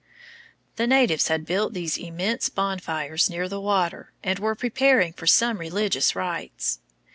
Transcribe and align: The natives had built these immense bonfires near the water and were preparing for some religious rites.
The 0.77 0.87
natives 0.87 1.27
had 1.27 1.45
built 1.45 1.73
these 1.73 1.95
immense 1.95 2.49
bonfires 2.49 3.29
near 3.29 3.47
the 3.47 3.61
water 3.61 4.11
and 4.23 4.39
were 4.39 4.55
preparing 4.55 5.13
for 5.13 5.27
some 5.27 5.59
religious 5.59 6.15
rites. 6.15 6.79